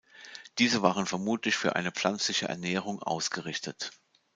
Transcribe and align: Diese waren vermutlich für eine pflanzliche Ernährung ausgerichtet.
Diese 0.57 0.81
waren 0.81 1.05
vermutlich 1.05 1.55
für 1.55 1.75
eine 1.75 1.91
pflanzliche 1.91 2.47
Ernährung 2.49 3.03
ausgerichtet. 3.03 3.91